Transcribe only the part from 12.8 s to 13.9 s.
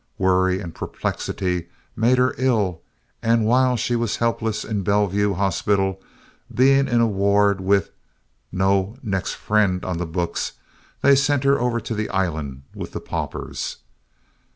the paupers.